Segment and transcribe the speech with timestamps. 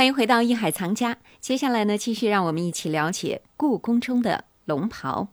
[0.00, 1.18] 欢迎回到艺海藏家。
[1.42, 5.28] 接下来呢，继续让我们一起了解故宫中的龙袍。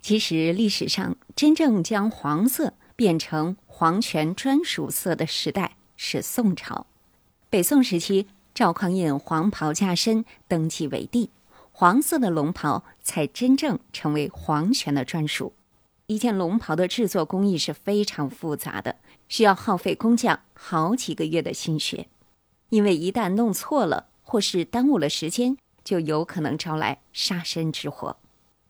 [0.00, 6.86] 其实历史上真正将黄色变成皇权专属色的时代是宋朝。
[7.50, 11.30] 北宋时期，赵匡胤黄袍加身登基为帝，
[11.72, 15.52] 黄色的龙袍才真正成为皇权的专属。
[16.06, 18.94] 一件龙袍的制作工艺是非常复杂的，
[19.26, 22.06] 需要耗费工匠好几个月的心血。
[22.68, 28.16] 因为一旦弄错了，或是耽误了时间，就有可能招来杀身之祸。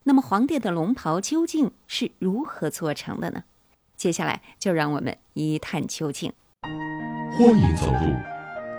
[0.05, 3.45] 那么，皇帝的龙袍究竟是如何做成的呢？
[3.97, 6.33] 接下来就让我们一探究竟。
[7.33, 8.15] 欢迎走入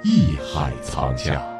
[0.04, 1.57] 艺海藏家。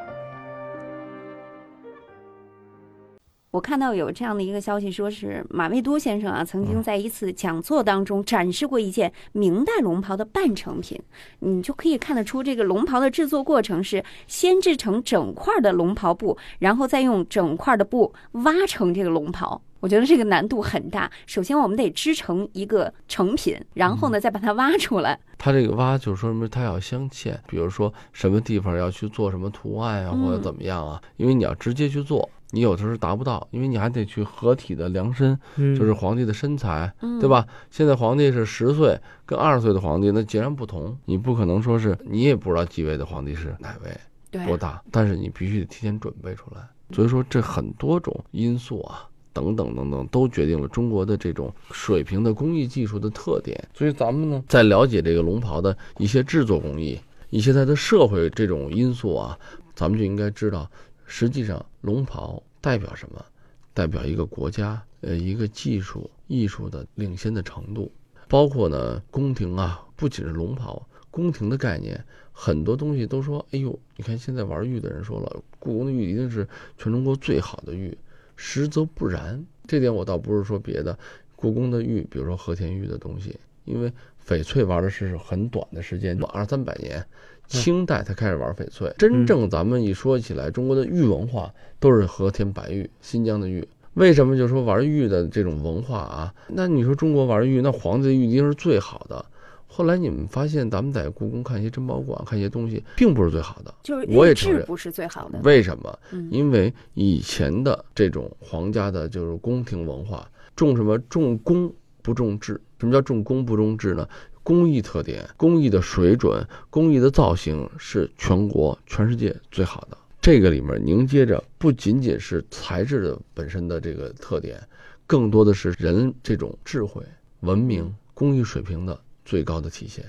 [3.50, 11.02] 我看到有这样的一个消息，说是马未都先生啊，曾经在一次讲座当中展示过一件明代龙袍的半成品。
[11.40, 19.62] 你就可以看得出，这个龙袍的制作过程是先制成整块的龙袍布，然后再用整块的布挖成这个龙袍。
[19.80, 21.10] 我觉得这个难度很大。
[21.26, 25.18] 首先，我们得织成一个成品，然后呢，再把它挖出来。
[25.38, 26.48] 它这个挖就是说什么？
[26.50, 31.02] 它要镶嵌，比如说什么地方要去做什么图案啊，或者怎么样啊？
[31.16, 32.28] 因为你要直接去做。
[32.52, 37.46] 你有的时候达不到，因为你还得去合体的量身，就是皇帝的身材，对吧？
[37.70, 40.98] 现在皇帝是十岁，跟二十岁的皇帝那截然不同。
[41.06, 46.62] 你不可能说是你也不知道继位的皇帝是哪位，多大，但是你必须得提前准备出来。
[46.94, 53.62] 所以说，这很多种因素啊，等等等等，都决定了中国的这种水平的工艺技术的特点。
[53.74, 56.98] 所以咱们呢，在了解这个龙袍的一些制作工艺，
[57.30, 59.38] 一些它的社会这种因素啊，
[59.76, 60.72] 咱们就应该知道。
[61.08, 63.26] 实际上，龙袍代表什么？
[63.74, 67.92] 代表一个国家，呃，一个技术艺术的领先的程度。
[68.28, 76.46] 包括呢，宫廷啊，不仅是龙袍，宫廷的概念，很多东西都说，哎呦，你看现在玩玉的人说了，故宫的玉一定是
[76.78, 77.98] 全中国最好的玉，
[78.36, 79.46] 实则不然。
[79.66, 80.98] 这点我倒不是说别的，
[81.36, 83.94] 故宫的玉，比如说和田玉的东西，因为
[84.28, 87.06] 翡翠玩的是很短的时间，二三百年。
[87.48, 93.68] 清代才开始玩翡翠，真正咱们一说起来，中国的玉文化都是和田白玉、新疆的玉。
[93.94, 96.34] 为什么就说玩玉的这种文化啊？
[96.48, 99.26] 那你说中国玩玉，那皇帝的玉一定是最好的。
[99.66, 103.74] 后来你们发现，咱们在故宫看一些珍宝馆，看一些东西，并不是最好的。
[103.84, 105.40] 就是我也承认不是最好的。
[105.44, 106.00] 为什么？
[106.30, 110.98] 因为以前的这种皇家的，就是宫廷文化，重什么？
[111.10, 111.72] 重工
[112.02, 112.60] 不重质。
[112.80, 114.08] 什么叫重工不重质呢？
[114.48, 119.98] 工艺特点、工艺的水准、工艺的造型是全国、全世界最好的。
[120.22, 124.58] 这个里面凝结着不仅仅是材质的本身的这个特点，
[125.06, 127.04] 更多的是人这种智慧、
[127.42, 130.06] 文明、工艺水平的最高的体现。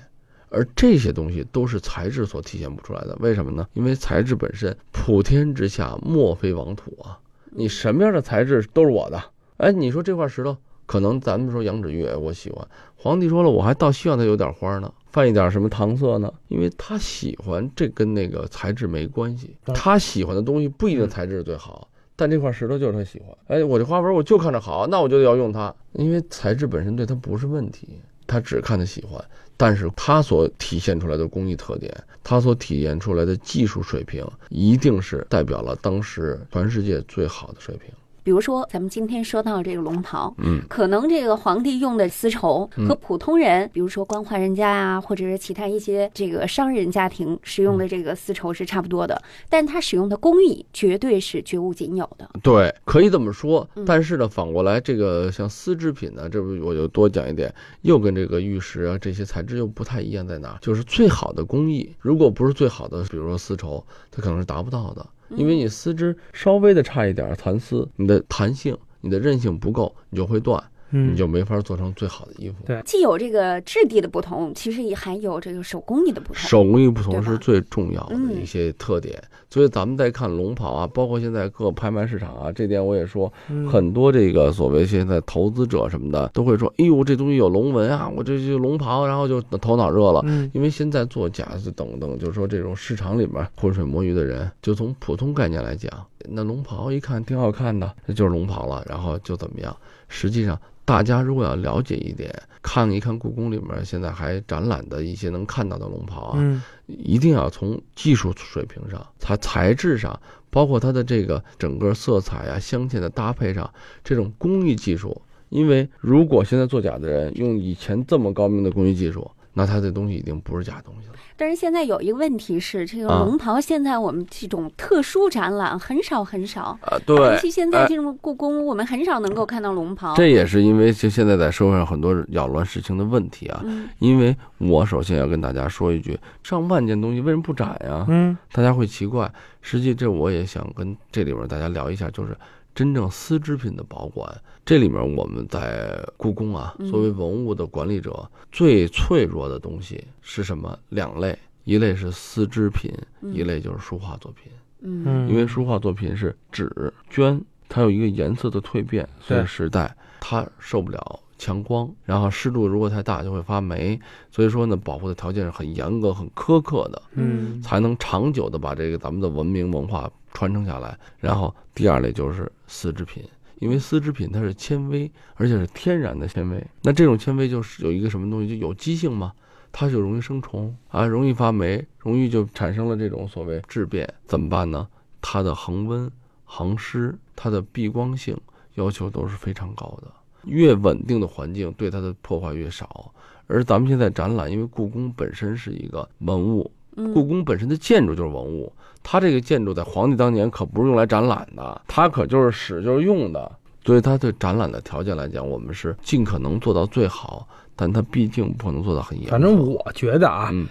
[0.50, 3.16] 而这些东西都是材质所体现不出来的。
[3.19, 3.66] 为什么呢？
[3.72, 7.19] 因为材质本身，普天之下莫非王土啊！
[7.50, 9.20] 你什么样的材质都是我的。
[9.56, 10.56] 哎，你说这块石头。
[10.87, 12.66] 可能咱们说羊脂玉，我喜欢。
[13.01, 16.33] 皇帝说了，我还倒希望它有点花呢，泛一点什么糖色呢？
[16.49, 19.57] 因为他喜欢，这跟那个材质没关系。
[19.67, 23.29] 他喜欢的东西不一定材质最好，但这块石头就是他喜欢。
[23.47, 25.73] 哎，我这花纹我就看着好，那我就要用它。
[25.93, 29.25] 因为材质本身对他不是问题，他只看他喜欢。
[29.57, 31.93] 但是他所体现出来的工艺特点，
[32.25, 37.93] 他所体现出来的技术水平，一定是代表了当时全世界最好的水平。
[38.28, 49.19] 比如说，咱们今天说到这个龙袍，嗯，可能这个皇帝用的丝绸和普通人，比如说官宦人家啊，或者是其他一些这个商人家庭使用的这个丝绸是差不多的，
[49.49, 52.28] 但他使用的工艺绝对是绝无仅有的。
[52.43, 53.67] 对，可以这么说。
[53.87, 57.50] 但是呢，反过来，这个像丝织品呢，这不我就多讲一点，
[57.81, 60.59] 又跟这个玉石啊这些材质又不太一样，在哪？
[60.61, 65.06] 就是最好的工艺，如果不是最好的，比如说丝绸，它可能是达不到的。
[65.31, 70.62] 因为你四肢稍微的差一点，蚕丝，你的弹性、你的韧性不够，你就会断。
[70.91, 72.56] 你就没法做成最好的衣服。
[72.66, 76.37] 对，既有这个质地的不同，其实也还有这个手工艺的不同。
[76.37, 79.22] 手工艺不同是最重要的一些特点。
[79.50, 83.32] 所以咱们再看龙袍啊，包括现在各拍卖市场啊，这点我也说，
[83.70, 95.91] 很多这个所谓现在投资者什么的都会说：“哎呦，这东西有龙纹啊，我这就龙袍，然后就头脑热了。”嗯因为现在做假子等等，就是说这种市场里面浑水摸鱼的人，就从普通概念来讲，
[96.29, 99.75] 那龙袍一看挺好看的，那就是龙袍了，然后就怎么样？
[100.08, 100.60] 实际上。
[100.84, 110.19] 大家如果要了解一点，看一看故宫里面现在还展览的一些能看到的龙袍啊，一定要从技术水平上、它材质上，
[110.49, 113.70] 包括它的这个整个色彩啊、镶嵌的搭配上，
[114.02, 115.20] 这种工艺技术。
[115.50, 121.14] 因为如果现在做假的人用以前这么高明的工艺技术，那它这东西已经不是假东西了。
[121.37, 130.14] 但是现在有一个问题是，这个啊龙袍现在我们这种特殊展览很少很少，啊，对尤其现在哎这种故宫，我们很少能够看到龙袍。
[130.14, 133.60] 这也是因为就现在在社会上很多扰乱事情的问题啊。
[133.64, 138.05] 嗯因为我首先要跟大家说一句，上万件东西为什么不展呀？
[138.08, 139.31] 嗯大家会奇怪。
[139.60, 142.34] 实际这我也想跟这里边大家聊一下，就是
[142.79, 144.33] 真正丝织品的保管。
[144.65, 150.79] 这里面我们在故宫啊，嗯作为文物的管理者，最脆弱的东西是什么？
[150.91, 154.53] 两类，一类是丝织品，嗯一类就是书画作品。
[154.83, 156.71] 嗯嗯，因为书画作品是纸
[157.11, 163.99] 绢，它有一个颜色的蜕变，随着时代它受不了强光，然后湿度如果太大就会发霉，
[164.31, 170.99] 所以说呢，保护的条件是很严格、很苛刻的，嗯才能长久的把这个咱们的文明文化传承下来。
[171.19, 173.25] 然后第二类就是丝织品。
[173.61, 176.64] 因为丝织品它是纤维，而且是天然的纤维。
[176.82, 179.32] 那这种纤维就是有一个什么东西，就有机性嘛，
[179.73, 184.08] 它就容易生虫啊，容易发霉，容易就产生了这种所谓质变。
[184.26, 184.87] 怎么办呢？
[185.20, 186.08] 它的恒温、
[186.44, 188.41] 恒湿、它的避光性
[188.75, 190.12] 要求都是非常高的。
[190.49, 193.12] 越稳定的环境，对它的破坏越少。
[193.47, 198.73] 而咱们现在展览，因为故宫本身是一个文物，嗯故宫本身的建筑就是文物，
[199.03, 203.50] 它这个建筑在皇帝当年可不是用来展览的，它可就是使就是用的。
[203.85, 209.31] 所以它对展览的条件来讲，我们是尽可能做到最好，但它毕竟不可能做到很严。
[209.31, 210.67] 反正我觉得啊，嗯，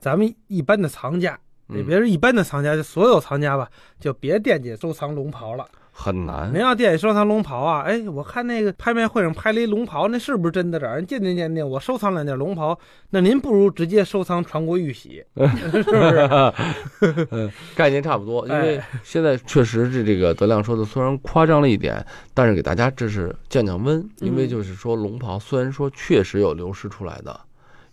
[0.00, 1.38] 咱们一般的藏家，
[1.68, 3.70] 也嗯别是一般的藏家，就所有藏家吧，
[4.00, 5.64] 就别惦记收藏龙袍了。
[5.98, 6.60] 很难您。
[6.60, 10.78] 要惦记收藏龙袍啊，哎，我看那个拍卖会上拍了一龙袍，那是不是真的？
[10.78, 11.66] 让人鉴定鉴定。
[11.66, 12.78] 我收藏两件龙袍，
[13.10, 16.28] 那您不如直接收藏传国玉玺， 是不是？
[17.30, 22.04] 嗯， 概念差不多，因为哎现在确实是这个德亮说的，虽然夸张了一点，
[22.34, 27.40] 但是给大家这是降降温，因为嗯就是说龙袍虽然说确实有流失出来的，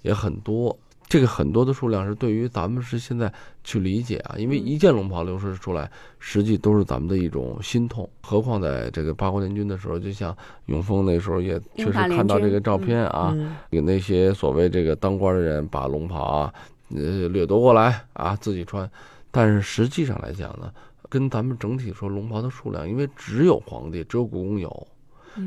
[0.01, 0.77] 也很多。
[1.13, 3.31] 这个很多的数量是对于咱们是现在
[3.63, 5.88] 去理解啊，因为嗯一件龙袍流失出来，
[6.18, 8.10] 实际都是咱们的一种心痛。
[8.24, 16.54] 何况在这个八国联军的时候，就像永丰那时候也确实看到这个照片啊，嗯有那些所谓这个当官的人把龙袍啊，
[16.95, 18.89] 呃，掠夺过来啊，自己穿。
[19.30, 20.74] 但是实际上来讲呢，
[21.10, 24.88] 跟咱们整体说龙袍的数量，因为只有皇帝，只有故宫有，嗯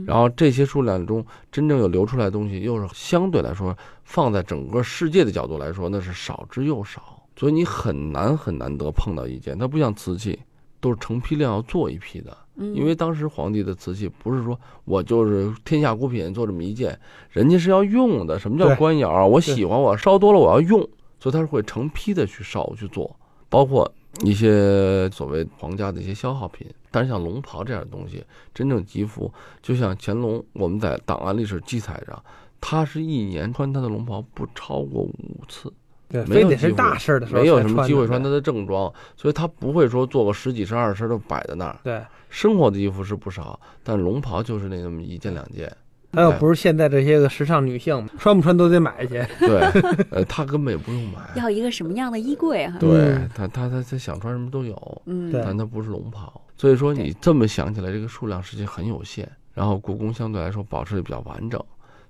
[0.06, 10.38] 然后这些数量中真正有流出来的东西，又是相对来说放在整个世界的角度来说，那是少之又少，所以你很难很难得碰到一件，它不像瓷器，
[10.80, 12.36] 都是成批量要做一批的。
[12.58, 16.98] 嗯因为当时皇帝的瓷器不是说我就是天下孤品做这么一件，
[17.30, 18.38] 人家是要用的。
[18.38, 19.26] 什么叫官窑啊？
[19.26, 20.80] 我喜欢，我烧多了我要用，
[21.20, 23.14] 所以他是会成批的去烧去做，
[23.50, 23.92] 包括
[24.22, 26.66] 一些所谓皇家的一些消耗品。
[26.90, 28.24] 但是像龙袍这样的东西，
[28.54, 32.24] 真正吉服，就像乾隆，我们在档案历史记载上，
[32.60, 35.72] 他是一年穿他的龙袍不超过五次。
[36.08, 41.78] 对，没有非得是大事的时候没有什么机会穿他的正装，所以他不会说做个十几身、二十身都摆在那儿。
[41.82, 45.70] 对，生活的衣服是不少，但龙袍就是那么一件两件。
[46.16, 49.22] 他要不是现在这些个时尚女性，穿不穿都得买去。
[49.38, 49.60] 对，
[50.10, 51.20] 呃，他根本也不用买。
[51.36, 52.78] 要一个什么样的衣柜哈？
[52.80, 56.40] 对嗯他，他他他想穿什么都有，嗯，对但她不是龙袍。
[56.56, 59.30] 所以说你这么想起来，这个数量实际很有限。
[59.52, 61.62] 然后故宫相对来说保持的比较完整，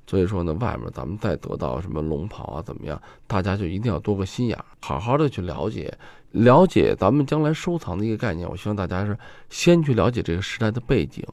[0.06, 5.93] 所以说呢，外面咱们再得到什么龙袍啊怎么样，大家就一定要多个心眼，好好的去了解，
[6.31, 8.49] 了解咱们将来收藏的一个概念。
[8.49, 9.19] 我希望大家是
[9.49, 11.25] 先去了解这个时代的背景、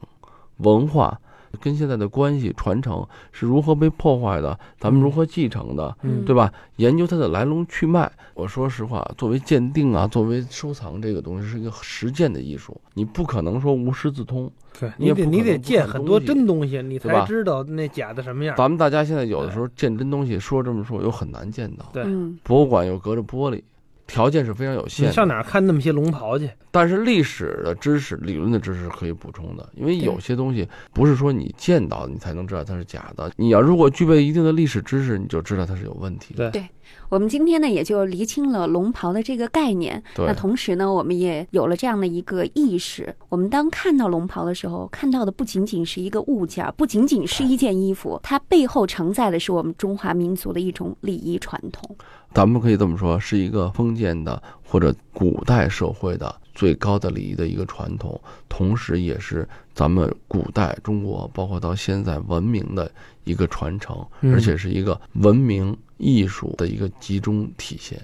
[0.58, 1.20] 文化。
[1.60, 6.52] 跟现在的关系传承是如何被破坏的，咱们如何继承的，嗯对吧？
[6.76, 8.10] 研究它的来龙去脉。
[8.34, 14.50] 我说实话，作为鉴定啊，作为收藏这个东西是一个实践的艺术，你不可能说无师自通。
[14.80, 18.56] 对你你得你得见很多真东西，你才知道那假的什么样。
[18.56, 21.88] 咱们大家现在有的时候见真东西，说这么说又很难见到。
[21.92, 23.62] 对嗯博物馆又隔着玻璃，
[24.06, 25.10] 条件是非常有限的。
[25.10, 26.50] 你上哪儿看那么些龙袍去？
[26.70, 33.30] 但是历史的知识、理论的知识可以补充的，因为有些东西不是说你见到你才能知道它是假的。
[33.36, 36.50] 你要如果具备一定的历史知识，你就知道它是有问题的。
[36.50, 36.64] 对
[37.08, 40.02] 我们今天呢，也就厘清了龙袍的这个概念。
[40.16, 51.96] 那同时呢，我们也有了这样的一个意识：我们当看到龙袍的时候，看到的不仅仅是一个物件，不仅仅是一件衣服，它背后承载的是我们中华民族的一种礼仪传统。
[52.32, 62.90] 咱们可以这么说，是一个封建的或者古代社会的最高的礼仪的一个传统，同时也是咱们古代中国包括到现在文明的
[63.24, 68.00] 一个传承，嗯而且是一个文明艺术的一个集中体现。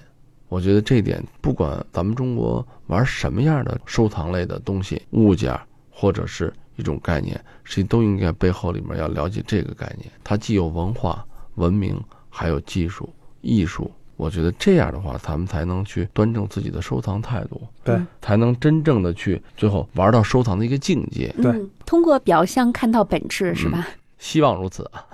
[0.48, 5.56] 我觉得这一点，不管咱们中国玩什么样的收藏类的东西、物件，
[5.88, 10.10] 或者是一种概念，实际都应该背后里面要了解这个概念。
[10.24, 13.08] 它既有文化、文明，还有技术，
[13.42, 13.88] 艺术。
[14.20, 21.34] 我觉得这样的话，咱们才能去端正自己的收藏态度，对，才能真正的去最后玩到收藏的一个境界。
[21.40, 23.88] 对嗯，通过表象看到本质，是吧？
[24.18, 25.06] 希望如此啊。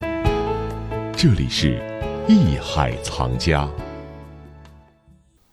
[1.14, 1.80] 这里是
[2.26, 3.68] 艺海藏家。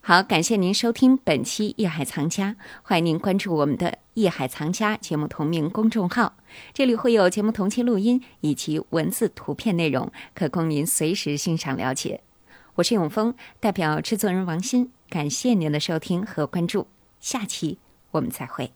[0.02, 2.52] 好，感谢您收听本期《艺海藏家》，
[2.82, 6.34] 欢迎您关注我们的《艺海藏家》节目同名公众号，
[6.74, 12.20] 这里会有节目同期录音以及文字、图片内容，可供您随时欣赏了解。
[12.76, 16.88] 我是永峰，代表制作人王鑫，感谢您的收听和关注，
[17.20, 17.78] 下期
[18.10, 18.72] 我们再会。